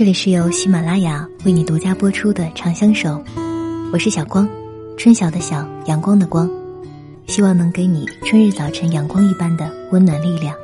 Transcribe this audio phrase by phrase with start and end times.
[0.00, 3.10] 这里是由喜马拉雅为你独家播出的《长相守》，
[3.92, 4.48] 我是小光，
[4.96, 6.50] 春晓的晓，阳光的光，
[7.26, 10.56] 希望能给你春日早晨阳光一般的温暖力量。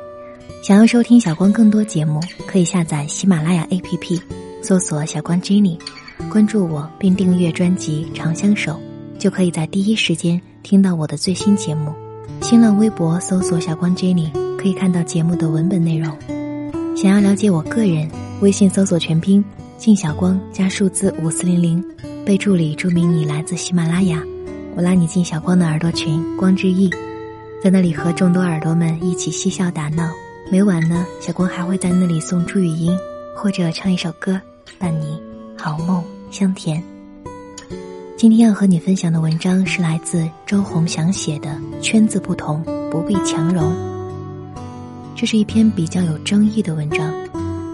[0.63, 4.19] 想要收听小光更多节目，可以下载喜马拉雅 APP，
[4.63, 5.77] 搜索“小光 Jenny”，
[6.31, 8.71] 关注我并订阅专辑《长相守》，
[9.19, 11.93] 就可以在第一时间听到我的最新节目。
[12.41, 16.17] 新浪微博搜索“小光 Jenny”，可以看到节目的文本内容。
[16.95, 18.09] 想要了解我个人，
[18.39, 19.43] 微信搜索全拼
[19.79, 21.83] “静小光”加数字五四零零，
[22.23, 24.21] 备注里注明你来自喜马拉雅，
[24.75, 26.87] 我拉你进小光的耳朵群“光之翼”，
[27.63, 30.11] 在那里和众多耳朵们一起嬉笑打闹。
[30.51, 32.95] 每晚呢，小光还会在那里送出语音，
[33.35, 34.39] 或者唱一首歌，
[34.77, 35.19] 伴你
[35.57, 36.81] 好梦香甜。
[38.17, 41.49] 今天要和你分享的文章是来自周鸿祥写的
[41.81, 43.73] 《圈子不同，不必强融》。
[45.15, 47.11] 这是一篇比较有争议的文章，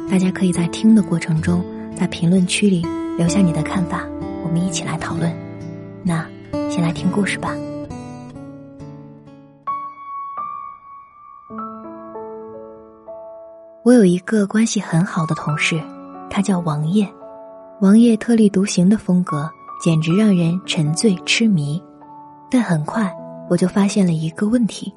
[0.10, 1.64] 大家可以在听的过程中，
[1.96, 2.86] 在评论区里
[3.18, 4.06] 留下你的看法，
[4.44, 5.34] 我们一起来讨论。
[6.04, 6.28] 那，
[6.70, 7.56] 先来听故事吧。
[13.84, 15.82] 我有一个关系很好的同事，
[16.30, 17.08] 他叫王爷。
[17.82, 19.50] 王爷特立独行的风格
[19.84, 21.84] 简直让人沉醉痴迷，
[22.50, 23.14] 但很快
[23.50, 24.94] 我就发现了一个问题。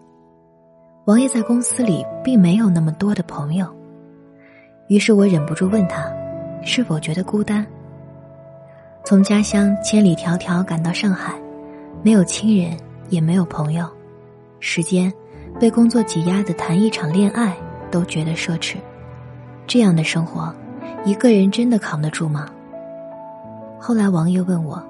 [1.06, 3.66] 王爷在公司里并没有那么多的朋友，
[4.88, 6.04] 于是我忍不住问他，
[6.64, 7.66] 是否觉得孤单？
[9.04, 11.34] 从家乡千里迢迢赶到上海，
[12.02, 12.76] 没有亲人，
[13.08, 13.88] 也没有朋友，
[14.60, 15.12] 时间
[15.58, 17.56] 被工作挤压的谈一场恋爱
[17.90, 18.76] 都觉得奢侈，
[19.66, 20.54] 这样的生活，
[21.04, 22.48] 一个人真的扛得住吗？
[23.80, 24.82] 后来王爷问我，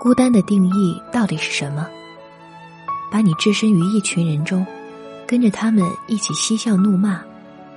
[0.00, 1.86] 孤单的定义到底是什么？
[3.12, 4.66] 把你置身于一群人中。
[5.28, 7.20] 跟着他们一起嬉笑怒骂，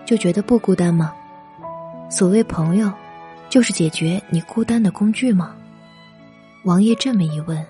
[0.09, 1.13] 就觉得不孤单吗？
[2.09, 2.91] 所谓朋友，
[3.47, 5.53] 就是解决你孤单的工具吗？
[6.63, 7.63] 王爷这么一问，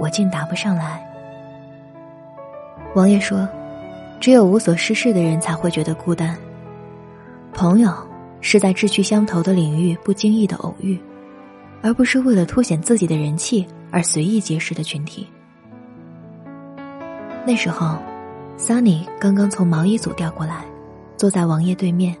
[0.00, 1.06] 我竟答不上来。
[2.94, 3.46] 王爷说
[4.18, 6.34] ：“只有无所事事的人才会觉得孤单。
[7.52, 7.92] 朋友
[8.40, 10.98] 是在志趣相投的领域不经意的偶遇，
[11.82, 15.28] 而不是为了凸显自己的人气而随意结识的群体。”
[17.46, 17.98] 那时候。
[18.58, 20.64] Sunny 刚刚从毛衣组调过来，
[21.22, 22.16] 坐在王爷对面。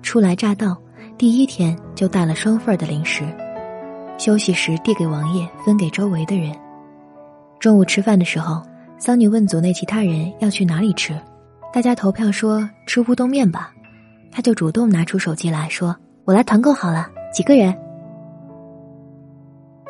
[0.00, 0.74] 初来乍到，
[1.18, 3.22] 第一天就带了双份的零食。
[4.16, 6.56] 休息时递给王爷，分给周围的人。
[7.60, 8.62] 中午吃饭的时候
[8.96, 11.14] 桑尼问组内其他人要去哪里吃，
[11.70, 13.74] 大家投票说吃乌冬面吧，
[14.32, 17.76] 他就主动拿出手机来说：“我来团购好了，几个人？”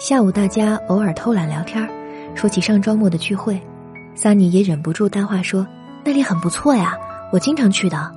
[0.01, 1.89] 下午大家偶尔偷懒聊天，
[2.35, 3.63] 说起上周末的聚会。
[4.17, 5.65] 桑尼也忍不住搭话说
[6.05, 6.99] ：“那里很不错呀，
[7.33, 8.13] 我经常去的。”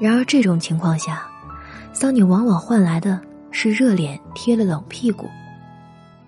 [0.00, 1.22] 然而这种情况下，
[1.92, 3.20] 桑尼往往换来的
[3.50, 5.26] 是热脸贴了冷屁股。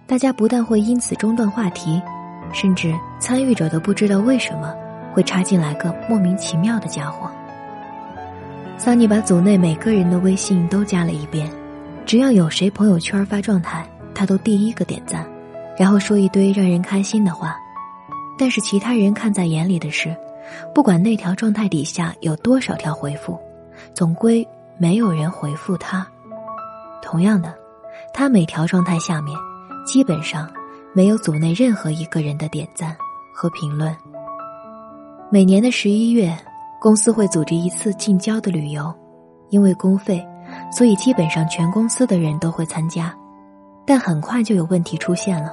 [0.07, 2.03] 大家不但会因此中断话题，
[2.53, 4.75] 甚至参与者都不知道为什么
[5.13, 7.31] 会插进来个莫名其妙的家伙。
[8.77, 11.49] 桑尼把组内每个人的微信都加了一遍，
[12.05, 15.25] 只要有谁朋友圈发状态，他都第一个点赞，
[15.79, 17.57] 然后说一堆让人开心的话。
[18.37, 20.17] 但是其他人看在眼里的是，
[20.75, 23.39] 不管那条状态底下有多少条回复，
[23.95, 24.47] 总归
[24.79, 26.07] 没有人回复他。
[27.03, 27.55] 同样的，
[28.13, 29.37] 他每条状态下面，
[29.87, 30.49] 基本上
[30.93, 32.97] 没有组内任何一个人的点赞
[33.35, 33.95] 和评论。
[35.31, 36.37] 每年的十一月，
[36.81, 38.93] 公司会组织一次近郊的旅游，
[39.49, 40.27] 因为公费，
[40.73, 43.15] 所以基本上全公司的人都会参加。
[43.87, 45.53] 但很快就有问题出现了，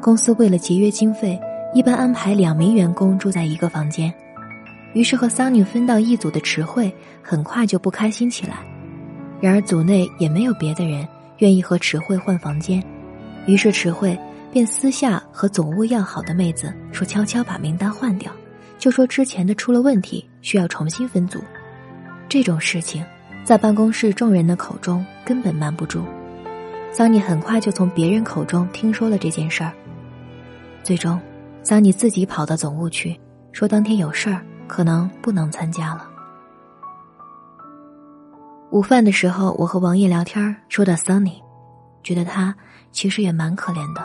[0.00, 1.40] 公司为了节约经费。
[1.74, 4.10] 一般安排两名员工住在一个房间，
[4.98, 6.92] 于是和桑尼分到一组的池慧
[7.22, 8.56] 很快就不开心起来。
[9.40, 12.82] 然而组内也没有别的人愿意和池慧换房间，
[13.46, 14.18] 于是池慧
[14.52, 18.32] 便私下和总务要好的妹子说：“悄悄把名单换掉，
[18.76, 21.40] 就说之前的出了问题，需要重新分组。”
[22.28, 23.04] 这种事情
[23.44, 26.02] 在办公室众人的口中根本瞒不住。
[26.90, 29.72] 桑尼很快就从别人口中听说了这件事儿，
[30.82, 31.16] 最终。
[31.62, 33.16] 桑尼自己跑到总务去，
[33.52, 36.06] 说当天有事儿，可能不能参加了。
[38.70, 41.42] 午饭的时候，我和王爷聊天，说到桑尼，
[42.02, 42.54] 觉得他
[42.92, 44.02] 其实也蛮可怜的。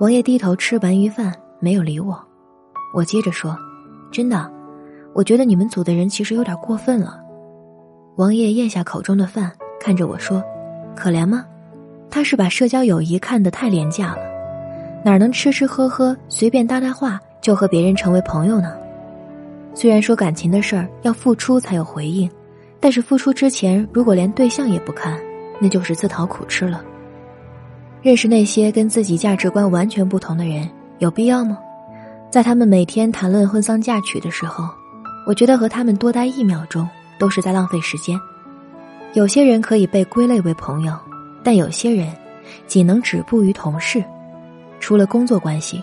[0.00, 2.18] 王爷低头吃完鱼饭，没有理我。
[2.94, 3.56] 我接着说
[4.10, 4.50] ：“真的，
[5.12, 7.20] 我觉得你们组的人其实有点过分了。”
[8.16, 10.42] 王爷咽下口中的饭，看着我说
[10.96, 11.44] ：“可怜吗？
[12.10, 14.22] 他是把社交友谊看得太廉价了。”
[15.04, 18.74] 哪能吃吃喝喝随便搭搭话就和别人成为朋友呢？
[19.78, 22.28] 虽然说感情的事儿要付出才有回应，
[22.80, 25.16] 但是付出之前如果连对象也不看，
[25.60, 26.84] 那就是自讨苦吃了。
[28.02, 31.56] 认识那些跟自己价值观完全不同的人，有必要吗？
[32.28, 34.68] 在他们每天谈论婚丧嫁娶的时候，
[35.24, 36.84] 我觉得和他们多待一秒钟
[37.16, 38.18] 都是在浪费时间。
[39.14, 40.92] 有些人可以被归类为朋友，
[41.44, 42.12] 但有些人
[42.66, 44.02] 仅能止步于同事。
[44.80, 45.80] 除了工作关系，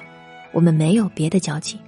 [0.52, 1.80] 我们没有别的交集。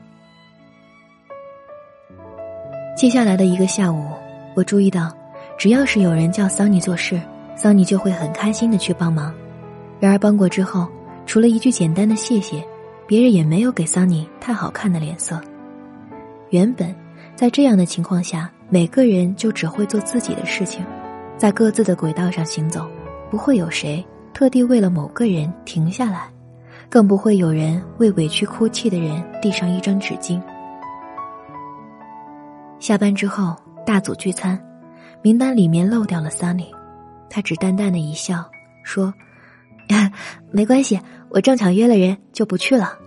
[2.98, 4.08] 接下来的一个下午，
[4.56, 5.16] 我注意到，
[5.56, 7.22] 只要是有人叫桑尼做事，
[7.56, 9.32] 桑尼就会很开心的去帮忙。
[10.00, 10.88] 然而帮过之后，
[11.24, 12.66] 除了一句简单的谢谢，
[13.06, 15.40] 别人也没有给桑尼太好看的脸色。
[16.50, 16.94] 原本
[17.36, 20.84] 在这样的情况下，每个人就只会做自己的事情，
[21.38, 22.88] 在各自的轨道上行走，
[23.30, 24.04] 不会有谁
[24.34, 26.28] 特地为了某个人停下来，
[26.90, 30.42] 更不会有人为委屈哭泣的人递上一张纸巾。
[32.88, 33.54] 下班之后，
[33.86, 34.58] 大组聚餐，
[35.22, 36.74] 名单里面漏掉了 Sunny，
[37.30, 38.50] 他只淡淡的一笑，
[38.82, 39.14] 说
[40.52, 40.98] ：“没关系，
[41.28, 42.98] 我正巧约了人，就不去了。”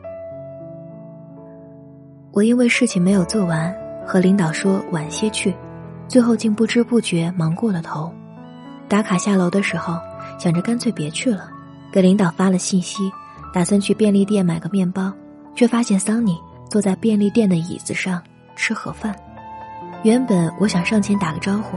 [2.30, 3.74] 我因为事情没有做完，
[4.06, 5.56] 和领导说晚些去，
[6.06, 8.12] 最后竟不知不觉忙过了头。
[8.86, 9.98] 打卡下楼的时候，
[10.38, 11.48] 想着干脆别去了，
[11.90, 13.10] 给领导发了信息，
[13.50, 15.10] 打算去便利店买个面包，
[15.54, 16.38] 却发现桑尼
[16.68, 18.22] 坐在便利店的椅子上
[18.54, 19.16] 吃盒饭。
[20.02, 21.76] 原本我想上前打个招呼，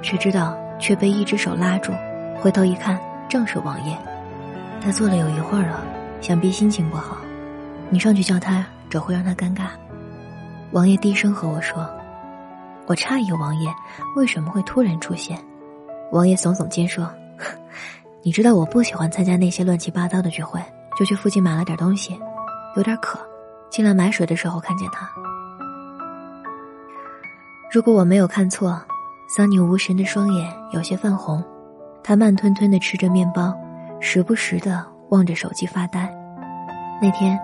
[0.00, 1.92] 谁知道却被一只手拉住。
[2.40, 2.98] 回头一看，
[3.28, 3.94] 正是王爷。
[4.80, 5.84] 他坐了有一会儿了，
[6.22, 7.18] 想必心情不好。
[7.90, 9.66] 你上去叫他，只会让他尴尬。
[10.70, 11.86] 王爷低声和我说
[12.86, 13.68] ：“我诧异王爷
[14.16, 15.38] 为什么会突然出现。”
[16.10, 17.10] 王爷耸耸肩说
[18.24, 20.58] ：“你知道我不喜欢参加那些乱七八糟的聚会，
[20.98, 22.18] 就去附近买了点东西，
[22.76, 23.18] 有点渴，
[23.68, 25.06] 进来买水的时候看见他。”
[27.70, 28.80] 如果我没有看错，
[29.28, 31.44] 桑尼无神的双眼有些泛红，
[32.02, 33.54] 他慢吞吞的吃着面包，
[34.00, 36.10] 时不时的望着手机发呆。
[37.02, 37.38] 那天，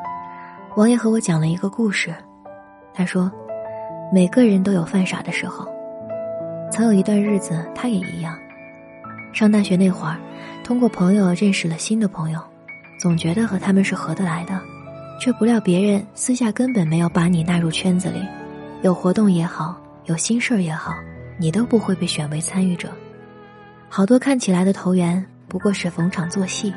[0.76, 2.14] 王爷和我讲了一个故事，
[2.94, 3.30] 他说，
[4.10, 5.68] 每个人都有犯傻的时候，
[6.72, 8.34] 曾有一段日子他也一样。
[9.34, 10.16] 上大学那会儿，
[10.64, 12.40] 通过朋友认识了新的朋友，
[12.98, 14.58] 总觉得和他们是合得来的，
[15.20, 18.26] 却不料别人私下根本没有把你纳入圈子里，
[18.80, 19.76] 有活动也好。
[20.06, 20.94] 有心事儿也好，
[21.38, 22.90] 你都不会被选为参与者。
[23.88, 26.72] 好多看起来的投缘，不过是逢场作戏。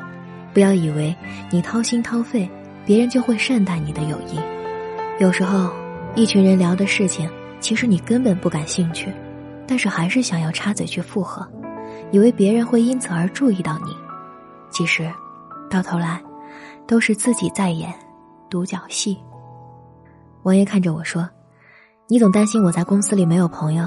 [0.54, 1.14] 不要以为
[1.50, 2.48] 你掏心掏肺，
[2.86, 4.40] 别人就会善待你的友谊。
[5.20, 5.70] 有时候，
[6.14, 7.30] 一群人聊的事情，
[7.60, 9.12] 其实你根本不感兴趣，
[9.66, 11.46] 但是还是想要插嘴去附和，
[12.10, 13.94] 以为别人会因此而注意到你。
[14.70, 15.12] 其实，
[15.68, 16.22] 到头来，
[16.86, 17.92] 都是自己在演
[18.48, 19.18] 独角戏。
[20.44, 21.28] 王爷看着我说。
[22.10, 23.86] 你总担心我在公司里没有朋友，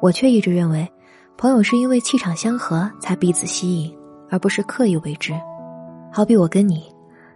[0.00, 0.88] 我却一直认为，
[1.36, 3.92] 朋友是因为气场相合才彼此吸引，
[4.30, 5.34] 而不是刻意为之。
[6.12, 6.84] 好比我跟你，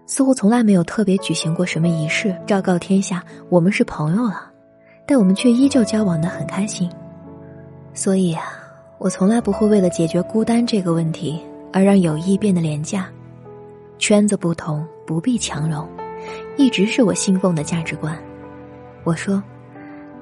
[0.07, 4.49] 似乎从来没有特别举行过什么仪式，昭告天下我们是朋友了，
[5.09, 6.89] 但我们却依旧交往的很开心。
[7.93, 8.45] 所以啊，
[8.99, 11.43] 我从来不会为了解决孤单这个问题
[11.73, 13.09] 而让友谊变得廉价。
[13.99, 15.85] 圈子不同，不必强融，
[16.57, 18.17] 一直是我信奉的价值观。
[19.03, 19.43] 我说。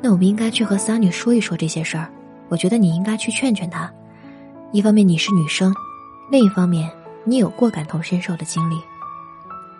[0.02, 2.10] 那我们应该去和桑女说一说这些事儿。
[2.50, 3.90] 我觉得你应该去劝劝她。
[4.70, 5.74] 一方面你是女生，
[6.30, 6.90] 另一方面
[7.24, 8.76] 你有过感同身受的经历。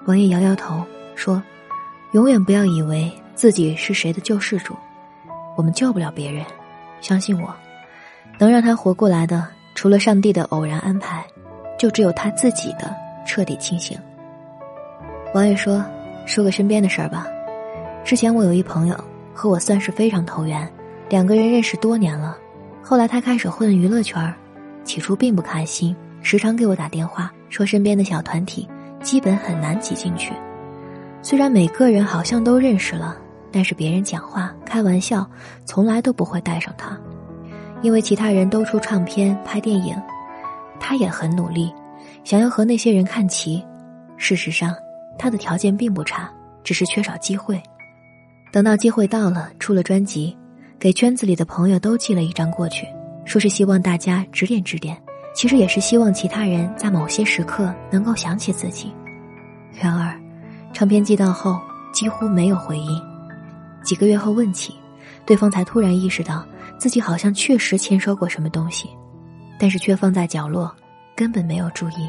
[0.07, 0.83] 王爷摇摇头
[1.15, 1.43] 说
[2.13, 4.75] ：“永远不要以为自己是谁的救世主，
[5.57, 6.45] 我们救不了别人。
[7.01, 7.55] 相信我，
[8.39, 11.25] 能让他活过来的，除了上帝的偶然安排，
[11.79, 12.95] 就只有他自己的
[13.27, 13.99] 彻底清醒。”
[15.35, 15.85] 王爷说
[16.27, 17.27] ：“说个身边的事儿吧。
[18.05, 18.97] 之前我有一朋友。”
[19.35, 20.67] 和我算是非常投缘，
[21.11, 22.39] 两个人认识多年了。
[22.83, 24.33] 后来他开始混娱乐圈，
[24.85, 28.69] 起初并不开心，时常给我打电话说身边的小团体
[29.03, 30.33] 基本很难挤进去。
[31.21, 33.17] 虽然每个人好像都认识了，
[33.51, 35.29] 但是别人讲话开玩笑
[35.65, 36.97] 从来都不会带上他，
[37.83, 39.97] 因为其他人都出唱片拍电影，
[40.79, 41.73] 他也很努力，
[42.23, 43.65] 想要和那些人看齐。
[44.17, 44.75] 事实上，
[45.19, 46.31] 他的条件并不差，
[46.63, 47.61] 只是缺少机会。
[48.55, 50.39] 等到机会到了，出了专辑，
[50.79, 52.87] 给圈子里的朋友都寄了一张过去，
[53.25, 54.97] 说是希望大家指点指点，
[55.35, 58.95] 其实也是希望其他人在某些时刻能够想起自己。
[59.73, 60.17] 然而，
[60.73, 61.61] 唱片寄到后
[61.93, 63.03] 几乎没有回音，
[63.83, 64.73] 几个月后问起，
[65.27, 66.47] 对方才突然意识到
[66.79, 68.89] 自己好像确实签收过什么东西，
[69.59, 70.73] 但是却放在角落，
[71.17, 72.09] 根本没有注意。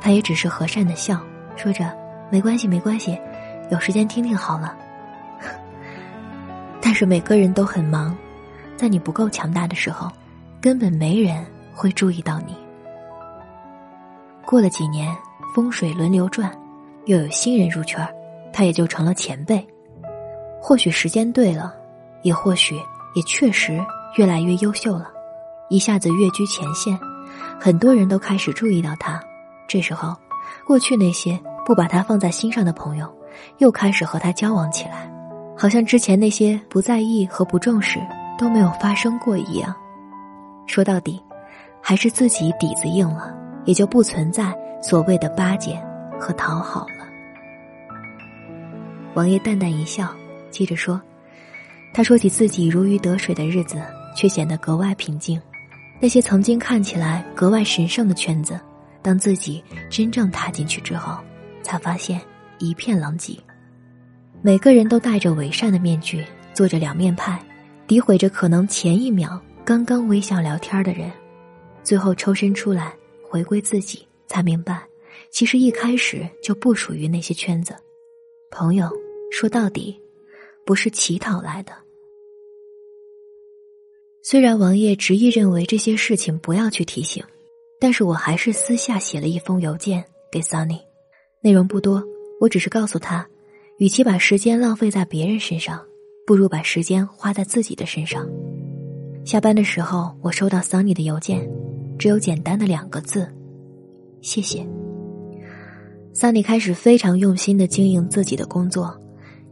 [0.00, 1.20] 他也只是和善的笑，
[1.54, 1.88] 说着
[2.32, 3.16] 没关系没关系，
[3.70, 4.76] 有时间听听好了。
[6.80, 8.16] 但是每个人都很忙，
[8.76, 10.10] 在你不够强大的时候，
[10.60, 11.44] 根本没人
[11.74, 12.56] 会注意到你。
[14.44, 15.14] 过了几年，
[15.54, 16.50] 风水轮流转，
[17.06, 18.06] 又有新人入圈，
[18.52, 19.64] 他也就成了前辈。
[20.60, 21.74] 或许时间对了，
[22.22, 22.74] 也或许
[23.14, 23.80] 也确实
[24.16, 25.08] 越来越优秀了，
[25.68, 26.98] 一下子跃居前线，
[27.60, 29.22] 很多人都开始注意到他。
[29.68, 30.16] 这时候，
[30.66, 33.08] 过去那些不把他放在心上的朋友，
[33.58, 35.10] 又开始和他交往起来，
[35.60, 37.98] 好像之前那些不在意和不重视
[38.38, 39.76] 都没有发生过一样。
[40.66, 41.22] 说到底，
[41.82, 43.36] 还是自己底子硬了，
[43.66, 45.78] 也就不存在所谓的巴结
[46.18, 47.06] 和讨好了。
[49.12, 50.08] 王爷淡淡一笑，
[50.50, 50.98] 接着说
[51.92, 53.82] ：“他说起自己如鱼得水的日子，
[54.16, 55.38] 却显得格外平静。
[56.00, 58.58] 那些曾经看起来格外神圣的圈子。”
[59.02, 61.18] 当自己真正踏进去之后，
[61.62, 62.18] 才发现
[62.58, 63.38] 一片狼藉。
[64.42, 67.44] 每个人都戴着伪善的面具，做着两面派，
[67.86, 71.12] 诋毁着可能前一秒刚刚微笑聊天的人，
[71.84, 74.82] 最后抽身出来回归自己，才明白，
[75.30, 77.76] 其实一开始就不属于那些圈子。
[78.50, 78.90] 朋友，
[79.30, 80.00] 说到底，
[80.64, 81.72] 不是乞讨来的。
[84.22, 87.22] 虽然王爷执意认为这些事情不要去提醒。
[87.82, 90.82] 但是我还是私下写了一封邮件给 Sunny，
[91.40, 92.04] 内容不多，
[92.38, 93.26] 我只是告诉他，
[93.80, 95.80] 与其把时间浪费在别人身上，
[96.26, 98.28] 不如把时间花在自己的身上。
[99.24, 101.50] 下班的时候，我收到桑尼的邮件，
[101.98, 103.26] 只有简单的两个字：
[104.20, 104.68] 谢谢。
[106.12, 108.94] 桑尼开始非常用心的经营自己的工作，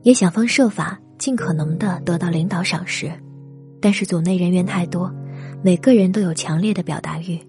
[0.03, 3.11] 也想方设法尽可能的得到领导赏识，
[3.81, 5.11] 但是组内人员太多，
[5.63, 7.41] 每个人都有强烈的表达欲。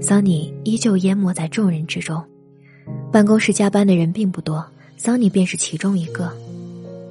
[0.00, 2.24] 桑尼依旧淹没在众人之中，
[3.12, 6.30] 办公室加班的人并不多，桑尼便是其中一个。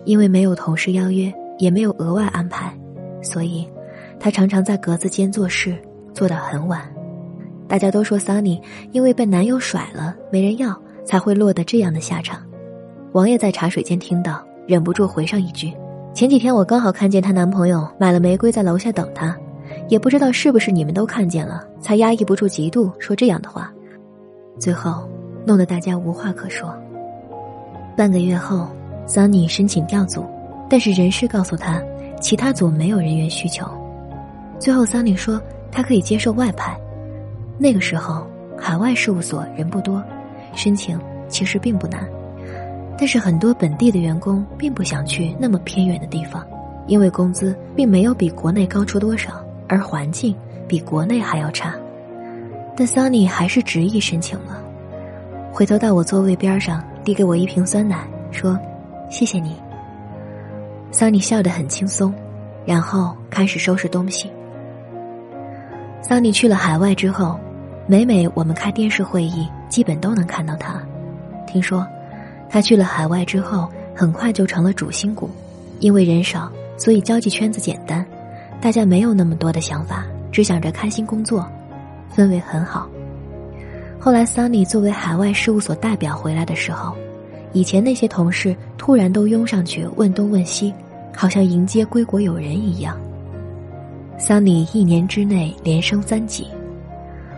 [0.06, 2.72] 因为没有同事邀约，也没有额外安排，
[3.24, 3.68] 所以
[4.20, 5.76] 他常常在格子间做事，
[6.14, 6.82] 做到很晚。
[7.68, 8.62] 大家都说桑尼
[8.92, 12.40] 因为被男友甩了，没人要，才会落得这样的下场。
[13.14, 15.74] 王爷在茶水间听到，忍不住回上一句
[16.14, 19.36] ：“前几天我刚好看见她男朋友买了玫瑰在楼下等她。”
[19.90, 23.74] 也不知道是不是你们都看见了，才压抑不住嫉妒说这样的话，
[24.60, 25.10] 最后
[25.48, 26.72] 弄得大家无话可说。
[27.96, 28.68] 半个月后，
[29.06, 30.26] 桑尼申请调组，
[30.70, 31.82] 但是人事告诉他，
[32.20, 33.66] 其他组没有人员需求。
[34.60, 36.78] 最后，桑尼说他可以接受外派。
[37.58, 40.04] 那个时候，海外事务所人不多，
[40.54, 41.00] 申请
[41.30, 42.06] 其实并不难，
[42.98, 46.46] 但是很多本地的员工并不想去那么偏远的地方，
[46.88, 49.42] 因为工资并没有比国内高出多少。
[49.68, 50.36] 而环境
[50.68, 51.74] 比国内还要差，
[52.76, 54.62] 但桑尼还是执意申请了。
[55.52, 58.60] 回头到我座位边上，递给我一瓶酸奶，说
[59.10, 59.56] ：“谢谢你。”
[60.92, 62.14] 桑尼笑得很轻松，
[62.66, 64.30] 然后开始收拾东西。
[66.02, 67.40] 桑尼去了海外之后，
[67.86, 70.82] 每每我们开电视会议，基本都能看到他。
[71.46, 71.86] 听说，
[72.50, 75.30] 他去了海外之后，很快就成了主心骨，
[75.80, 78.04] 因为人少，所以交际圈子简单。
[78.60, 81.48] 大家没有那么多的想法，只想着开心工作，
[82.16, 82.90] 氛围很好。
[84.06, 86.96] 后来，Sunny 作为海外事务所代表回来的时候，
[87.54, 90.72] 以前那些同事突然都拥上去问东问西，
[91.18, 92.96] 好像迎接归国友人一样。
[94.20, 96.48] Sunny 一年之内连升三级，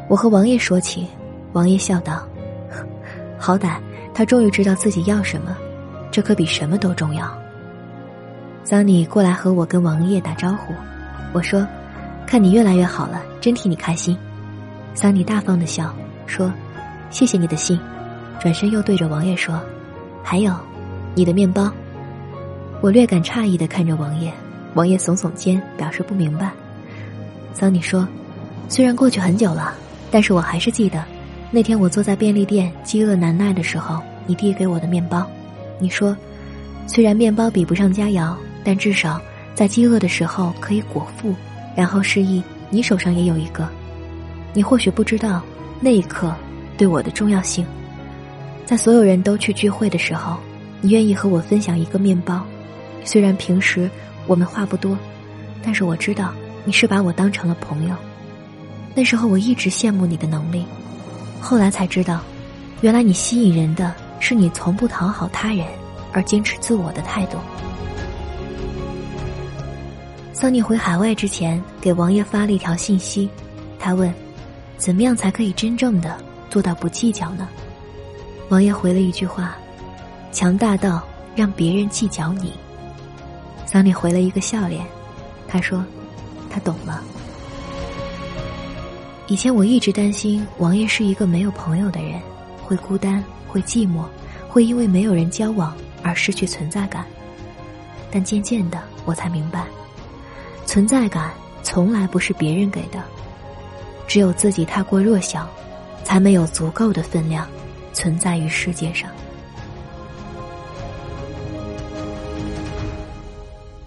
[0.10, 1.08] 我和王爷说起，
[1.54, 2.28] 王爷笑道
[3.40, 3.78] ：“好歹
[4.14, 5.56] 他终于知道自己要什么，
[6.12, 7.34] 这可比什么都重要。”
[8.68, 10.74] Sunny 过来和我跟王爷打招呼。
[11.32, 11.66] 我说
[12.28, 14.18] ：“看你越来越好了，真替你开心。”
[14.94, 15.96] 桑尼大方的笑
[16.28, 16.54] 说
[17.10, 17.80] ：“谢谢你的信。”
[18.40, 19.60] 转身又对着王爷说
[20.24, 20.54] ：“还有，
[21.16, 21.72] 你的面包。”
[22.82, 24.32] 我略感诧异的看着王爷，
[24.76, 26.52] 王爷耸耸肩表示不明白。
[27.54, 28.08] 桑尼说
[28.70, 29.74] ：“虽然过去很久了，
[30.12, 31.04] 但是我还是记得，
[31.50, 35.26] 那天我坐在便利店饥饿难耐的时候，你递给我的面包。
[35.80, 36.16] 你说，
[36.86, 39.20] 虽然面包比不上佳肴，但至少……”
[39.58, 41.34] 在饥饿的时候可以果腹，
[41.76, 43.68] 然后示意你手上也有一个。
[44.54, 45.42] 你或许不知道
[45.80, 46.34] 那一刻
[46.78, 47.66] 对我的重要性。
[48.66, 50.38] 在所有人都去聚会的时候，
[50.82, 52.46] 你愿意和我分享一个面包。
[53.06, 53.90] 虽然平时
[54.26, 54.98] 我们话不多，
[55.64, 56.34] 但是我知道
[56.66, 57.96] 你是把我当成了朋友。
[58.94, 60.66] 那时候我一直羡慕你的能力，
[61.40, 62.20] 后来才知道，
[62.82, 65.66] 原来你吸引人的是你从不讨好他人，
[66.12, 67.38] 而坚持自我的态度。
[70.34, 73.30] 桑尼回海外之前，给王爷发了一条信息，
[73.80, 74.14] 他问
[74.78, 76.18] ：“怎么样才可以真正的
[76.50, 77.48] 做到不计较呢？”
[78.50, 79.58] 王爷回了一句话
[80.32, 81.04] ：“强大到
[81.36, 82.54] 让别人计较你。”
[83.66, 84.86] 桑尼回了一个笑脸，
[85.48, 85.84] 他说
[86.50, 87.04] ：“他懂了。
[89.28, 92.22] 以前我一直担心王爷是一个没有朋友的人，
[92.64, 94.06] 会孤单，会寂寞，
[94.48, 97.06] 会因为没有人交往而失去存在感。
[98.10, 99.66] 但渐渐的，我才明白，
[100.66, 103.04] 存在感从来不是别人给的，
[104.08, 105.48] 只有自己太过弱小，
[106.04, 107.48] 才没有足够的分量
[107.94, 109.10] 存在于世界上。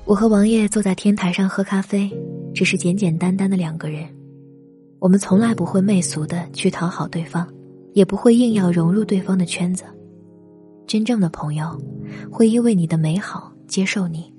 [0.04, 2.10] 我和王爷坐在天台上喝咖啡，
[2.54, 4.04] 只是简简单单的两个人。
[4.98, 7.48] 我们从来不会媚俗的去讨好对方，
[7.94, 9.84] 也不会硬要融入对方的圈子。
[10.86, 11.80] 真正的朋友，
[12.30, 13.50] 会因为你的美好。
[13.68, 14.34] 接受你，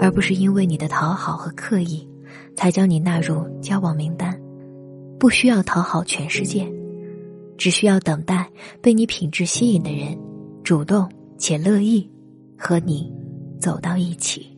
[0.00, 2.08] 而不是因为你的讨好和刻意，
[2.56, 4.33] 才将你纳入交往名单。
[5.24, 6.70] 不需要讨好全世界，
[7.56, 8.46] 只需要等待
[8.82, 10.14] 被你品质吸引的人，
[10.62, 12.06] 主动且乐意
[12.58, 13.10] 和你
[13.58, 14.54] 走到一起。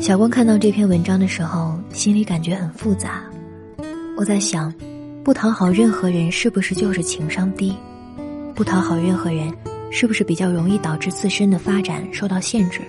[0.00, 3.22] 小光看到这篇文章的时候，心里感觉很复杂。
[4.18, 4.74] 我在想，
[5.22, 7.72] 不讨好任何人是不是就是情商低？
[8.52, 9.54] 不讨好任何人，
[9.90, 12.80] 是不是比较容易导致自身的发展受到限制？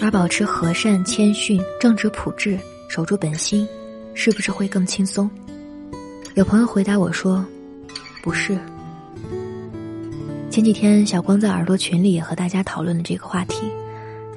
[0.00, 3.66] 而保持和善、谦逊、正直、朴质，守住本心，
[4.14, 5.30] 是不是会更轻松？
[6.34, 7.44] 有朋友回答我说
[8.22, 8.58] ：“不是。”
[10.50, 13.62] 前几天，小光在耳朵群里也和大家讨论了这个话题，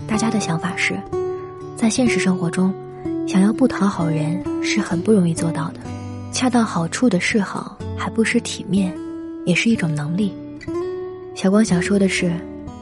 [0.07, 0.97] 大家的想法是，
[1.75, 2.73] 在现实生活中。
[3.27, 5.79] 想要不讨好人是很不容易做到的，
[6.31, 8.95] 恰到好处的示好还不失体面，
[9.45, 10.31] 也是一种能力。
[11.35, 12.31] 小光想说的是，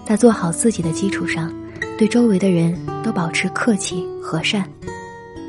[0.05, 1.51] 在做好自己的基础上，
[1.98, 4.63] 对周围的人都保持客气和善，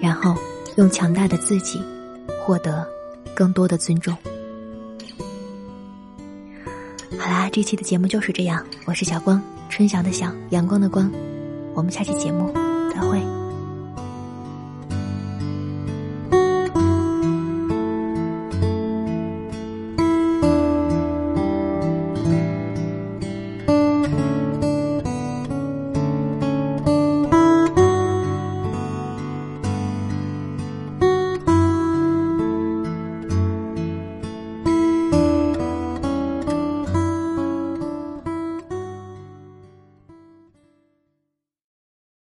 [0.00, 0.34] 然后
[0.76, 1.82] 用强大的自己，
[2.42, 2.84] 获得
[3.34, 4.16] 更多的尊重。
[7.18, 11.12] 好啦，这期的节目就是这样，我是小光，春晓的晓，阳光的光，
[11.74, 12.50] 我们下期节目
[12.90, 13.33] 再会。